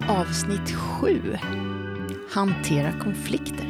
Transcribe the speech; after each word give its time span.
Avsnitt 0.00 0.70
7. 0.70 1.38
Hantera 2.30 3.00
konflikter. 3.00 3.66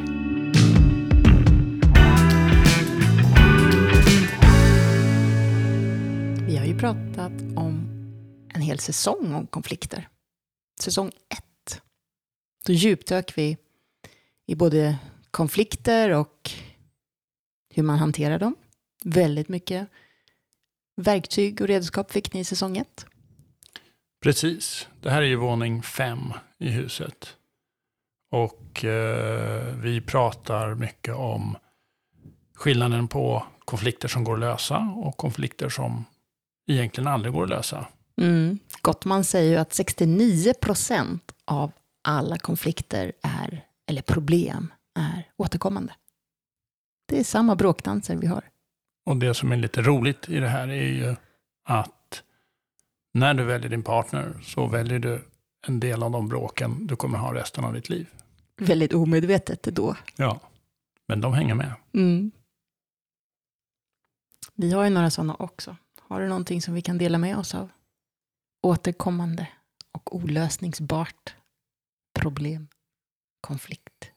Vi 6.46 6.56
har 6.56 6.66
ju 6.66 6.78
pratat 6.78 7.32
om 7.56 7.88
en 8.54 8.60
hel 8.60 8.78
säsong 8.78 9.34
om 9.34 9.46
konflikter. 9.46 10.08
Säsong 10.80 11.08
1. 11.08 11.82
Då 12.66 12.72
djupdök 12.72 13.38
vi 13.38 13.56
i 14.46 14.54
både 14.54 14.98
konflikter 15.30 16.10
och 16.10 16.50
hur 17.74 17.82
man 17.82 17.98
hanterar 17.98 18.38
dem. 18.38 18.54
Väldigt 19.04 19.48
mycket 19.48 19.88
verktyg 20.96 21.60
och 21.60 21.68
redskap 21.68 22.10
fick 22.10 22.32
ni 22.32 22.40
i 22.40 22.44
säsong 22.44 22.76
1. 22.76 23.06
Precis. 24.22 24.88
Det 25.00 25.10
här 25.10 25.22
är 25.22 25.26
ju 25.26 25.36
våning 25.36 25.82
fem 25.82 26.32
i 26.58 26.70
huset. 26.70 27.36
Och 28.30 28.84
eh, 28.84 29.74
vi 29.74 30.00
pratar 30.00 30.74
mycket 30.74 31.14
om 31.14 31.56
skillnaden 32.54 33.08
på 33.08 33.46
konflikter 33.64 34.08
som 34.08 34.24
går 34.24 34.34
att 34.34 34.40
lösa 34.40 34.78
och 34.78 35.16
konflikter 35.16 35.68
som 35.68 36.04
egentligen 36.68 37.08
aldrig 37.08 37.34
går 37.34 37.42
att 37.42 37.48
lösa. 37.48 37.86
Mm. 38.20 38.58
Gottman 38.82 39.24
säger 39.24 39.50
ju 39.50 39.56
att 39.56 39.74
69 39.74 40.52
procent 40.60 41.32
av 41.44 41.72
alla 42.04 42.38
konflikter 42.38 43.12
är, 43.22 43.64
eller 43.86 44.02
problem 44.02 44.72
är 44.98 45.24
återkommande. 45.36 45.92
Det 47.08 47.20
är 47.20 47.24
samma 47.24 47.56
bråkdanser 47.56 48.16
vi 48.16 48.26
har. 48.26 48.44
Och 49.06 49.16
det 49.16 49.34
som 49.34 49.52
är 49.52 49.56
lite 49.56 49.82
roligt 49.82 50.28
i 50.28 50.40
det 50.40 50.48
här 50.48 50.68
är 50.68 50.88
ju 50.88 51.16
att 51.64 51.97
när 53.14 53.34
du 53.34 53.44
väljer 53.44 53.70
din 53.70 53.82
partner 53.82 54.34
så 54.42 54.66
väljer 54.66 54.98
du 54.98 55.24
en 55.66 55.80
del 55.80 56.02
av 56.02 56.10
de 56.10 56.28
bråken 56.28 56.86
du 56.86 56.96
kommer 56.96 57.18
ha 57.18 57.34
resten 57.34 57.64
av 57.64 57.72
ditt 57.72 57.88
liv. 57.88 58.08
Väldigt 58.56 58.94
omedvetet 58.94 59.62
då. 59.62 59.96
Ja, 60.16 60.40
men 61.06 61.20
de 61.20 61.32
hänger 61.32 61.54
med. 61.54 61.72
Mm. 61.94 62.30
Vi 64.54 64.72
har 64.72 64.84
ju 64.84 64.90
några 64.90 65.10
sådana 65.10 65.34
också. 65.34 65.76
Har 66.00 66.20
du 66.20 66.28
någonting 66.28 66.62
som 66.62 66.74
vi 66.74 66.82
kan 66.82 66.98
dela 66.98 67.18
med 67.18 67.38
oss 67.38 67.54
av? 67.54 67.70
Återkommande 68.62 69.48
och 69.92 70.16
olösningsbart 70.16 71.34
problem, 72.18 72.68
konflikt. 73.40 74.10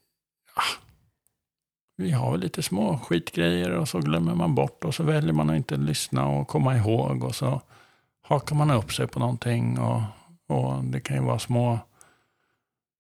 Vi 1.98 2.12
har 2.12 2.38
lite 2.38 2.64
små 2.64 2.98
skitgrejer 2.98 3.72
och 3.72 3.90
så 3.90 4.00
glömmer 4.00 4.36
man 4.36 4.56
bort 4.56 4.84
och 4.84 4.96
så 4.96 5.04
väljer 5.04 5.34
man 5.34 5.50
att 5.50 5.56
inte 5.56 5.76
lyssna 5.76 6.28
och 6.28 6.48
komma 6.48 6.78
ihåg 6.78 7.24
och 7.24 7.36
så 7.36 7.62
hakar 8.22 8.56
man 8.56 8.72
upp 8.72 8.94
sig 8.94 9.08
på 9.08 9.20
någonting 9.20 9.80
och, 9.80 10.02
och 10.48 10.84
det 10.84 11.00
kan 11.00 11.16
ju 11.16 11.24
vara 11.24 11.40
små 11.40 11.80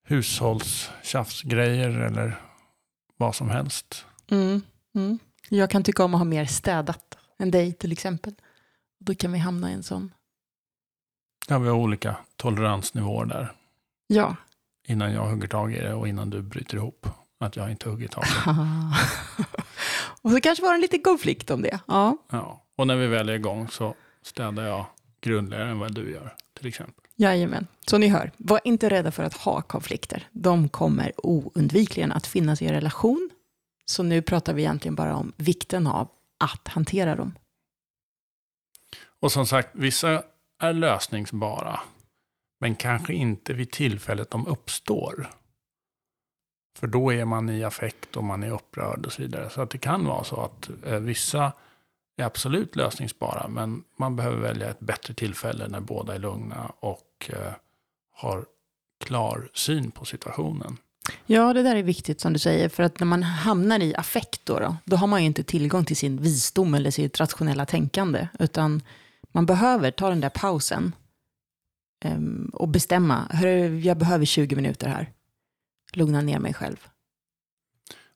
hushållstjafsgrejer 0.07 1.89
eller 1.89 2.41
vad 3.17 3.35
som 3.35 3.49
helst. 3.49 4.05
Mm. 4.31 4.61
Mm. 4.95 5.19
Jag 5.49 5.69
kan 5.69 5.83
tycka 5.83 6.03
om 6.03 6.13
att 6.13 6.19
ha 6.19 6.25
mer 6.25 6.45
städat 6.45 7.17
än 7.39 7.51
dig 7.51 7.73
till 7.73 7.91
exempel. 7.91 8.33
Då 8.99 9.15
kan 9.15 9.31
vi 9.31 9.39
hamna 9.39 9.71
i 9.71 9.73
en 9.73 9.83
sån. 9.83 10.13
Ja, 11.47 11.59
vi 11.59 11.67
har 11.67 11.75
olika 11.75 12.15
toleransnivåer 12.35 13.25
där. 13.25 13.53
Ja. 14.07 14.35
Innan 14.87 15.13
jag 15.13 15.27
hugger 15.27 15.47
tag 15.47 15.73
i 15.73 15.79
det 15.79 15.93
och 15.93 16.07
innan 16.07 16.29
du 16.29 16.41
bryter 16.41 16.77
ihop. 16.77 17.07
Att 17.39 17.55
jag 17.55 17.71
inte 17.71 17.89
hugger 17.89 18.07
tag 18.07 18.23
i 18.23 18.27
det. 18.45 18.51
och 20.21 20.31
så 20.31 20.41
kanske 20.41 20.63
var 20.63 20.71
det 20.71 20.77
en 20.77 20.81
liten 20.81 21.01
konflikt 21.01 21.51
om 21.51 21.61
det. 21.61 21.79
Ja. 21.87 22.17
ja. 22.29 22.63
Och 22.75 22.87
när 22.87 22.95
vi 22.95 23.07
väl 23.07 23.29
är 23.29 23.33
igång 23.33 23.67
så 23.67 23.95
städar 24.21 24.63
jag 24.63 24.85
grundligare 25.21 25.69
än 25.69 25.79
vad 25.79 25.95
du 25.95 26.11
gör 26.11 26.35
till 26.57 26.67
exempel. 26.67 27.05
Jajamän. 27.15 27.67
Så 27.87 27.97
ni 27.97 28.07
hör, 28.07 28.31
var 28.37 28.61
inte 28.63 28.89
rädda 28.89 29.11
för 29.11 29.23
att 29.23 29.33
ha 29.33 29.61
konflikter. 29.61 30.27
De 30.31 30.69
kommer 30.69 31.11
oundvikligen 31.17 32.11
att 32.11 32.27
finnas 32.27 32.61
i 32.61 32.65
er 32.65 32.73
relation. 32.73 33.29
Så 33.85 34.03
nu 34.03 34.21
pratar 34.21 34.53
vi 34.53 34.61
egentligen 34.61 34.95
bara 34.95 35.15
om 35.15 35.33
vikten 35.37 35.87
av 35.87 36.07
att 36.39 36.67
hantera 36.67 37.15
dem. 37.15 37.33
Och 39.19 39.31
som 39.31 39.45
sagt, 39.45 39.69
vissa 39.73 40.23
är 40.59 40.73
lösningsbara. 40.73 41.79
Men 42.59 42.75
kanske 42.75 43.13
inte 43.13 43.53
vid 43.53 43.71
tillfället 43.71 44.31
de 44.31 44.47
uppstår. 44.47 45.29
För 46.79 46.87
då 46.87 47.13
är 47.13 47.25
man 47.25 47.49
i 47.49 47.63
affekt 47.63 48.17
och 48.17 48.23
man 48.23 48.43
är 48.43 48.51
upprörd 48.51 49.05
och 49.05 49.13
så 49.13 49.21
vidare. 49.21 49.49
Så 49.49 49.61
att 49.61 49.69
det 49.69 49.77
kan 49.77 50.05
vara 50.05 50.23
så 50.23 50.41
att 50.41 50.69
eh, 50.85 50.99
vissa 50.99 51.51
är 52.17 52.23
absolut 52.23 52.75
lösningsbara. 52.75 53.47
Men 53.47 53.83
man 53.97 54.15
behöver 54.15 54.37
välja 54.37 54.69
ett 54.69 54.79
bättre 54.79 55.13
tillfälle 55.13 55.67
när 55.67 55.79
båda 55.79 56.15
är 56.15 56.19
lugna 56.19 56.71
och 56.79 57.29
eh, 57.29 57.53
har 58.13 58.45
klar 58.99 59.49
syn 59.53 59.91
på 59.91 60.05
situationen. 60.05 60.77
Ja, 61.25 61.53
det 61.53 61.63
där 61.63 61.75
är 61.75 61.83
viktigt 61.83 62.21
som 62.21 62.33
du 62.33 62.39
säger. 62.39 62.69
För 62.69 62.83
att 62.83 62.99
när 62.99 63.07
man 63.07 63.23
hamnar 63.23 63.79
i 63.79 63.95
affekt 63.95 64.45
då, 64.45 64.59
då, 64.59 64.75
då 64.85 64.95
har 64.95 65.07
man 65.07 65.21
ju 65.21 65.25
inte 65.25 65.43
tillgång 65.43 65.85
till 65.85 65.97
sin 65.97 66.17
visdom 66.17 66.73
eller 66.73 66.91
sitt 66.91 67.19
rationella 67.19 67.65
tänkande. 67.65 68.27
Utan 68.39 68.81
man 69.31 69.45
behöver 69.45 69.91
ta 69.91 70.09
den 70.09 70.21
där 70.21 70.29
pausen 70.29 70.95
um, 72.05 72.51
och 72.53 72.67
bestämma. 72.67 73.27
Hörru, 73.29 73.79
jag 73.79 73.97
behöver 73.97 74.25
20 74.25 74.55
minuter 74.55 74.87
här. 74.87 75.11
Lugna 75.93 76.21
ner 76.21 76.39
mig 76.39 76.53
själv. 76.53 76.87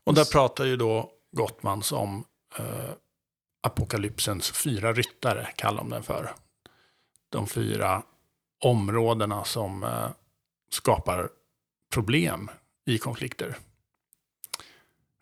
Och 0.03 0.13
där 0.13 0.25
pratar 0.25 0.65
ju 0.65 0.77
då 0.77 1.11
Gottmans 1.31 1.91
om 1.91 2.23
eh, 2.57 2.91
apokalypsens 3.65 4.51
fyra 4.51 4.93
ryttare, 4.93 5.47
kallar 5.55 5.77
de 5.77 5.89
den 5.89 6.03
för. 6.03 6.35
De 7.29 7.47
fyra 7.47 8.03
områdena 8.63 9.43
som 9.43 9.83
eh, 9.83 10.09
skapar 10.69 11.29
problem 11.93 12.49
i 12.85 12.97
konflikter. 12.97 13.57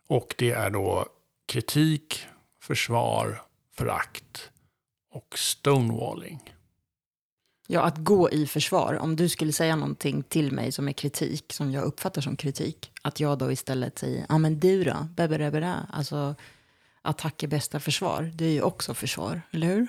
Och 0.06 0.34
det 0.38 0.50
är 0.50 0.70
då 0.70 1.06
kritik, 1.46 2.26
försvar, 2.60 3.42
förakt 3.72 4.50
och 5.10 5.38
stonewalling. 5.38 6.54
Ja, 7.66 7.80
att 7.80 7.98
gå 7.98 8.30
i 8.30 8.46
försvar. 8.46 8.94
Om 8.94 9.16
du 9.16 9.28
skulle 9.28 9.52
säga 9.52 9.76
någonting 9.76 10.22
till 10.22 10.52
mig 10.52 10.72
som 10.72 10.88
är 10.88 10.92
kritik, 10.92 11.52
som 11.52 11.72
jag 11.72 11.84
uppfattar 11.84 12.22
som 12.22 12.36
kritik, 12.36 12.92
att 13.02 13.20
jag 13.20 13.38
då 13.38 13.52
istället 13.52 13.98
säger, 13.98 14.18
ja 14.18 14.34
ah, 14.34 14.38
men 14.38 14.60
du 14.60 14.84
då, 14.84 15.08
bebberebera. 15.16 15.86
Alltså, 15.92 16.34
attack 17.04 17.42
är 17.42 17.48
bästa 17.48 17.80
försvar. 17.80 18.30
Det 18.34 18.44
är 18.44 18.52
ju 18.52 18.62
också 18.62 18.94
försvar, 18.94 19.42
eller 19.50 19.66
hur? 19.66 19.88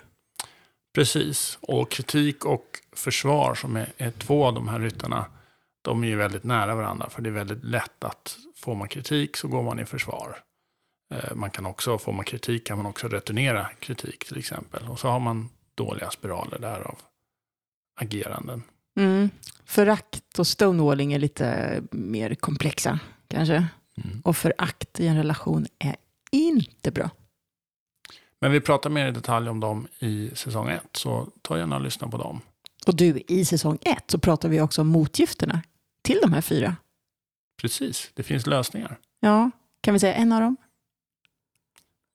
Precis, 0.95 1.57
och 1.61 1.91
kritik 1.91 2.45
och 2.45 2.65
försvar 2.95 3.55
som 3.55 3.75
är, 3.75 3.93
är 3.97 4.11
två 4.11 4.45
av 4.45 4.53
de 4.53 4.67
här 4.67 4.79
ryttarna, 4.79 5.25
de 5.81 6.03
är 6.03 6.07
ju 6.07 6.15
väldigt 6.15 6.43
nära 6.43 6.75
varandra. 6.75 7.09
För 7.09 7.21
det 7.21 7.29
är 7.29 7.33
väldigt 7.33 7.63
lätt 7.63 8.03
att 8.03 8.37
får 8.55 8.75
man 8.75 8.87
kritik 8.87 9.37
så 9.37 9.47
går 9.47 9.63
man 9.63 9.79
i 9.79 9.85
försvar. 9.85 10.39
Eh, 11.13 11.35
man 11.35 11.49
kan 11.49 11.65
också, 11.65 11.97
får 11.97 12.13
man 12.13 12.25
kritik 12.25 12.67
kan 12.67 12.77
man 12.77 12.85
också 12.85 13.07
returnera 13.07 13.69
kritik 13.79 14.25
till 14.25 14.37
exempel. 14.37 14.87
Och 14.87 14.99
så 14.99 15.07
har 15.07 15.19
man 15.19 15.49
dåliga 15.75 16.09
spiraler 16.09 16.59
därav 16.59 16.97
ageranden. 18.01 18.63
Mm. 18.99 19.29
Förakt 19.65 20.39
och 20.39 20.47
stonewalling 20.47 21.13
är 21.13 21.19
lite 21.19 21.81
mer 21.91 22.35
komplexa 22.35 22.99
kanske. 23.27 23.67
Mm. 24.03 24.21
Och 24.23 24.37
förakt 24.37 24.99
i 24.99 25.07
en 25.07 25.17
relation 25.17 25.65
är 25.79 25.95
inte 26.35 26.91
bra. 26.91 27.09
Men 28.41 28.51
vi 28.51 28.61
pratar 28.61 28.89
mer 28.89 29.07
i 29.07 29.11
detalj 29.11 29.49
om 29.49 29.59
dem 29.59 29.87
i 29.99 30.31
säsong 30.33 30.69
ett, 30.69 30.89
så 30.91 31.27
ta 31.41 31.57
gärna 31.57 31.75
och 31.75 31.81
lyssna 31.81 32.07
på 32.07 32.17
dem. 32.17 32.41
Och 32.87 32.95
du, 32.95 33.23
i 33.27 33.45
säsong 33.45 33.77
ett 33.81 34.11
så 34.11 34.19
pratar 34.19 34.49
vi 34.49 34.61
också 34.61 34.81
om 34.81 34.87
motgifterna 34.87 35.61
till 36.01 36.19
de 36.21 36.33
här 36.33 36.41
fyra. 36.41 36.75
Precis, 37.61 38.11
det 38.13 38.23
finns 38.23 38.45
lösningar. 38.45 38.99
Ja, 39.19 39.51
kan 39.81 39.93
vi 39.93 39.99
säga 39.99 40.13
en 40.13 40.31
av 40.31 40.41
dem? 40.41 40.57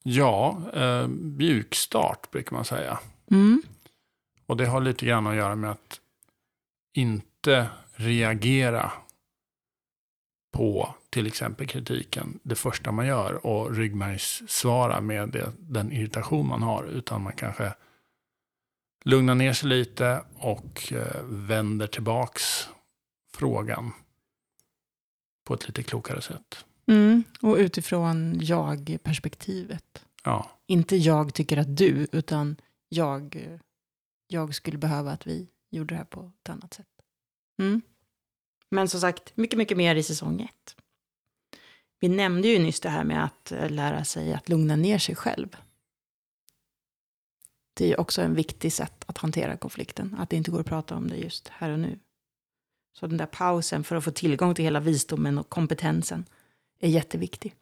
Ja, 0.02 0.62
eh, 0.74 1.08
mjukstart 1.08 2.30
brukar 2.30 2.56
man 2.56 2.64
säga. 2.64 2.98
Mm. 3.30 3.62
Och 4.46 4.56
det 4.56 4.66
har 4.66 4.80
lite 4.80 5.06
grann 5.06 5.26
att 5.26 5.36
göra 5.36 5.56
med 5.56 5.70
att 5.70 6.00
inte 6.94 7.66
reagera 7.94 8.92
på 10.50 10.94
till 11.10 11.26
exempel 11.26 11.66
kritiken 11.66 12.38
det 12.42 12.54
första 12.54 12.92
man 12.92 13.06
gör 13.06 13.46
och 13.46 13.76
ryggmärgssvara 13.76 15.00
med 15.00 15.28
det, 15.28 15.52
den 15.58 15.92
irritation 15.92 16.48
man 16.48 16.62
har. 16.62 16.84
Utan 16.84 17.22
man 17.22 17.32
kanske 17.32 17.74
lugnar 19.04 19.34
ner 19.34 19.52
sig 19.52 19.68
lite 19.68 20.24
och 20.34 20.92
eh, 20.92 21.22
vänder 21.24 21.86
tillbaks 21.86 22.68
frågan 23.32 23.92
på 25.44 25.54
ett 25.54 25.68
lite 25.68 25.82
klokare 25.82 26.22
sätt. 26.22 26.64
Mm, 26.86 27.24
och 27.40 27.56
utifrån 27.56 28.40
jag-perspektivet. 28.42 30.04
Ja. 30.24 30.50
Inte 30.66 30.96
jag 30.96 31.34
tycker 31.34 31.56
att 31.56 31.76
du, 31.76 32.08
utan 32.12 32.56
jag, 32.88 33.48
jag 34.26 34.54
skulle 34.54 34.78
behöva 34.78 35.12
att 35.12 35.26
vi 35.26 35.48
gjorde 35.70 35.94
det 35.94 35.98
här 35.98 36.04
på 36.04 36.32
ett 36.42 36.50
annat 36.50 36.74
sätt. 36.74 36.86
Mm. 37.58 37.82
Men 38.70 38.88
som 38.88 39.00
sagt, 39.00 39.36
mycket, 39.36 39.58
mycket 39.58 39.76
mer 39.76 39.94
i 39.96 40.02
säsong 40.02 40.40
ett. 40.40 40.76
Vi 42.00 42.08
nämnde 42.08 42.48
ju 42.48 42.58
nyss 42.58 42.80
det 42.80 42.88
här 42.88 43.04
med 43.04 43.24
att 43.24 43.52
eh, 43.52 43.70
lära 43.70 44.04
sig 44.04 44.34
att 44.34 44.48
lugna 44.48 44.76
ner 44.76 44.98
sig 44.98 45.14
själv. 45.14 45.56
Det 47.74 47.84
är 47.84 47.88
ju 47.88 47.94
också 47.94 48.22
en 48.22 48.34
viktig 48.34 48.72
sätt 48.72 49.04
att 49.06 49.18
hantera 49.18 49.56
konflikten, 49.56 50.16
att 50.18 50.30
det 50.30 50.36
inte 50.36 50.50
går 50.50 50.60
att 50.60 50.66
prata 50.66 50.96
om 50.96 51.08
det 51.08 51.16
just 51.16 51.48
här 51.48 51.70
och 51.70 51.78
nu. 51.78 51.98
Så 52.92 53.06
den 53.06 53.16
där 53.16 53.26
pausen 53.26 53.84
för 53.84 53.96
att 53.96 54.04
få 54.04 54.10
tillgång 54.10 54.54
till 54.54 54.64
hela 54.64 54.80
visdomen 54.80 55.38
och 55.38 55.48
kompetensen 55.48 56.24
är 56.80 56.88
jätteviktig. 56.88 57.54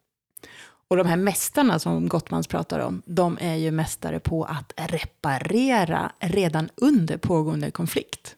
Och 0.89 0.97
de 0.97 1.07
här 1.07 1.17
mästarna 1.17 1.79
som 1.79 2.07
Gottmans 2.07 2.47
pratar 2.47 2.79
om, 2.79 3.01
de 3.05 3.37
är 3.41 3.55
ju 3.55 3.71
mästare 3.71 4.19
på 4.19 4.43
att 4.43 4.73
reparera 4.75 6.11
redan 6.19 6.69
under 6.75 7.17
pågående 7.17 7.71
konflikt. 7.71 8.35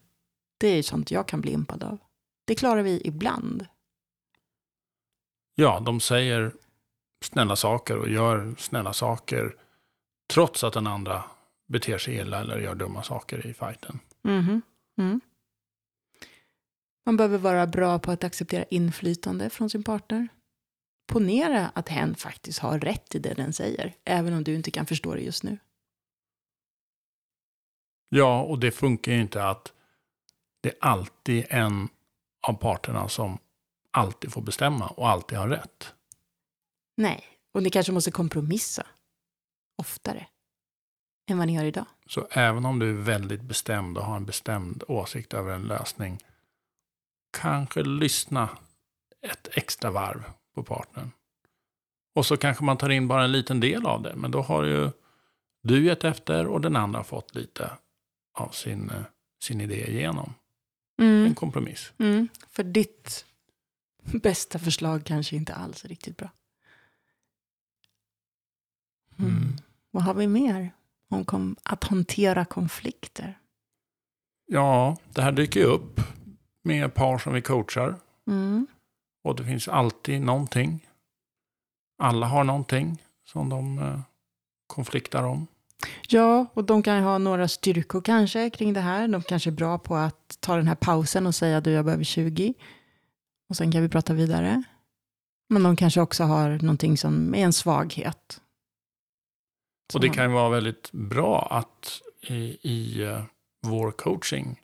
Det 0.57 0.67
är 0.67 0.75
ju 0.75 0.83
sånt 0.83 1.12
jag 1.12 1.27
kan 1.27 1.41
bli 1.41 1.51
impad 1.51 1.83
av. 1.83 1.97
Det 2.51 2.56
klarar 2.56 2.83
vi 2.83 3.01
ibland. 3.06 3.68
Ja, 5.56 5.80
de 5.80 6.00
säger 6.00 6.53
snälla 7.24 7.56
saker 7.56 7.98
och 7.98 8.09
gör 8.09 8.56
snälla 8.57 8.94
saker 8.94 9.56
trots 10.33 10.63
att 10.63 10.74
den 10.74 10.88
andra 10.88 11.24
beter 11.68 11.98
sig 11.98 12.15
illa 12.15 12.39
eller 12.39 12.59
gör 12.59 12.75
dumma 12.75 13.03
saker 13.03 13.48
i 13.48 13.53
fighten. 13.53 14.00
Mhm. 14.21 14.62
Mm. 14.98 15.21
Man 17.06 17.18
behöver 17.18 17.38
vara 17.38 17.68
bra 17.68 18.00
på 18.00 18.12
att 18.12 18.24
acceptera 18.24 18.63
inflytande 18.63 19.50
från 19.50 19.69
sin 19.69 19.83
partner. 19.83 20.27
Ponera 21.07 21.69
att 21.69 21.89
hen 21.89 22.15
faktiskt 22.15 22.59
har 22.59 22.80
rätt 22.80 23.15
i 23.15 23.19
det 23.19 23.33
den 23.33 23.53
säger, 23.53 23.95
även 24.03 24.33
om 24.33 24.44
du 24.44 24.56
inte 24.56 24.71
kan 24.71 24.86
förstå 24.86 25.13
det 25.13 25.21
just 25.21 25.44
nu. 25.44 25.57
Ja, 28.09 28.42
och 28.42 28.59
det 28.59 28.71
funkar 28.71 29.12
ju 29.12 29.21
inte 29.21 29.44
att 29.44 29.74
det 30.62 30.69
är 30.69 30.77
alltid 30.81 31.45
en 31.50 31.89
av 32.41 32.53
parterna 32.53 33.07
som 33.07 33.38
alltid 33.91 34.33
får 34.33 34.41
bestämma 34.41 34.88
och 34.88 35.09
alltid 35.09 35.38
har 35.38 35.47
rätt. 35.47 35.93
Nej, 36.97 37.23
och 37.53 37.63
ni 37.63 37.69
kanske 37.69 37.91
måste 37.91 38.11
kompromissa 38.11 38.85
oftare 39.77 40.27
än 41.29 41.38
vad 41.38 41.47
ni 41.47 41.55
gör 41.55 41.65
idag. 41.65 41.85
Så 42.05 42.27
även 42.31 42.65
om 42.65 42.79
du 42.79 42.89
är 42.89 43.01
väldigt 43.01 43.41
bestämd 43.41 43.97
och 43.97 44.05
har 44.05 44.15
en 44.15 44.25
bestämd 44.25 44.83
åsikt 44.88 45.33
över 45.33 45.53
en 45.53 45.63
lösning, 45.63 46.19
kanske 47.38 47.83
lyssna 47.83 48.49
ett 49.21 49.47
extra 49.51 49.91
varv 49.91 50.23
på 50.55 50.63
partnern. 50.63 51.11
Och 52.15 52.25
så 52.25 52.38
kanske 52.38 52.63
man 52.63 52.77
tar 52.77 52.89
in 52.89 53.07
bara 53.07 53.23
en 53.23 53.31
liten 53.31 53.59
del 53.59 53.85
av 53.85 54.01
det, 54.01 54.15
men 54.15 54.31
då 54.31 54.41
har 54.41 54.63
ju 54.63 54.91
du 55.63 55.85
gett 55.85 56.03
efter 56.03 56.47
och 56.47 56.61
den 56.61 56.75
andra 56.75 57.03
fått 57.03 57.35
lite 57.35 57.71
av 58.39 58.49
sin, 58.49 58.89
eh, 58.89 59.03
sin 59.43 59.61
idé 59.61 59.91
igenom. 59.91 60.33
En 61.06 61.36
kompromiss. 61.36 61.94
Mm, 61.98 62.27
för 62.50 62.63
ditt 62.63 63.25
bästa 64.24 64.59
förslag 64.59 65.06
kanske 65.06 65.36
inte 65.36 65.53
alls 65.53 65.86
är 65.86 65.89
riktigt 65.89 66.18
bra. 66.18 66.30
Mm. 69.19 69.31
Mm. 69.31 69.53
Vad 69.92 70.03
har 70.03 70.13
vi 70.13 70.27
mer 70.27 70.71
om 71.09 71.25
kom- 71.25 71.56
att 71.63 71.83
hantera 71.83 72.45
konflikter? 72.45 73.39
Ja, 74.45 74.98
det 75.13 75.21
här 75.21 75.31
dyker 75.31 75.59
ju 75.59 75.65
upp 75.65 76.00
med 76.63 76.94
par 76.94 77.18
som 77.18 77.33
vi 77.33 77.42
coachar. 77.42 77.95
Mm. 78.27 78.68
Och 79.24 79.36
det 79.36 79.45
finns 79.45 79.68
alltid 79.68 80.21
någonting. 80.21 80.88
Alla 81.98 82.27
har 82.27 82.44
någonting 82.44 83.01
som 83.24 83.50
de 83.50 83.80
eh, 83.80 84.00
konfliktar 84.68 85.24
om. 85.24 85.48
Ja, 86.07 86.45
och 86.54 86.63
de 86.63 86.83
kan 86.83 87.04
ha 87.04 87.18
några 87.18 87.48
styrkor 87.48 88.01
kanske 88.01 88.50
kring 88.50 88.74
det 88.74 88.80
här. 88.81 89.07
De 89.07 89.24
kanske 89.24 89.50
är 89.50 89.51
bra 89.51 89.78
på 89.78 89.95
att 89.95 90.38
ta 90.39 90.56
den 90.56 90.68
här 90.68 90.75
pausen 90.75 91.28
och 91.28 91.36
säga 91.36 91.62
du 91.62 91.72
jag 91.72 91.86
behöver 91.86 92.04
20. 92.04 92.54
Och 93.50 93.56
sen 93.57 93.72
kan 93.72 93.81
vi 93.81 93.89
prata 93.89 94.13
vidare. 94.13 94.63
Men 95.50 95.63
de 95.63 95.75
kanske 95.75 96.01
också 96.01 96.24
har 96.24 96.50
någonting 96.50 96.98
som 96.98 97.36
är 97.36 97.44
en 97.45 97.54
svaghet. 97.54 98.42
Och 99.94 100.00
det 100.00 100.07
Som- 100.07 100.16
kan 100.16 100.25
ju 100.25 100.31
vara 100.31 100.50
väldigt 100.50 100.92
bra 100.92 101.48
att 101.51 102.01
i, 102.22 102.57
i 102.69 103.04
eh, 103.04 103.24
vår 103.68 103.92
coaching 103.92 104.60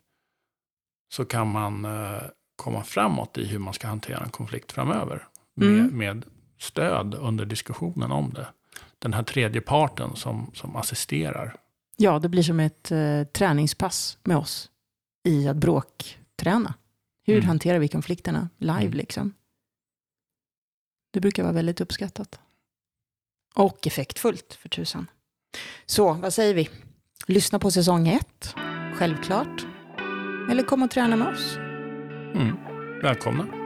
så 1.14 1.24
kan 1.24 1.48
man 1.52 1.84
eh, 1.84 2.22
komma 2.56 2.82
framåt 2.84 3.38
i 3.38 3.44
hur 3.46 3.58
man 3.58 3.74
ska 3.74 3.86
hantera 3.88 4.18
en 4.24 4.30
konflikt 4.30 4.72
framöver. 4.72 5.28
Med, 5.56 5.68
Mm. 5.68 5.98
med 5.98 6.24
stöd 6.58 7.14
under 7.14 7.44
diskussionen 7.44 8.12
om 8.12 8.32
det. 8.34 8.46
Den 8.98 9.12
här 9.14 9.22
tredje 9.22 9.60
parten 9.60 10.16
som, 10.16 10.50
som 10.54 10.76
assisterar. 10.76 11.56
Ja, 11.96 12.18
det 12.18 12.28
blir 12.28 12.42
som 12.42 12.60
ett 12.60 12.90
eh, 12.90 13.24
träningspass 13.24 14.18
med 14.24 14.36
oss 14.36 14.70
i 15.28 15.48
att 15.48 15.56
bråkträna. 15.56 16.74
Hur 17.26 17.34
Mm. 17.36 17.46
hanterar 17.48 17.78
vi 17.78 17.88
konflikterna 17.88 18.48
live 18.58 18.80
Mm. 18.80 18.92
liksom? 18.92 19.34
Det 21.10 21.20
brukar 21.20 21.42
vara 21.42 21.52
väldigt 21.52 21.80
uppskattat. 21.80 22.40
Och 23.54 23.86
effektfullt 23.86 24.54
för 24.54 24.68
tusan. 24.68 25.10
Så, 25.86 26.12
vad 26.12 26.32
säger 26.34 26.54
vi? 26.54 26.68
Lyssna 27.26 27.58
på 27.58 27.70
säsong 27.70 28.08
ett, 28.08 28.54
självklart. 28.94 29.66
Eller 30.50 30.62
kom 30.62 30.82
och 30.82 30.90
träna 30.90 31.16
med 31.16 31.28
oss. 31.28 31.56
Mm. 32.34 32.56
Välkomna. 33.02 33.57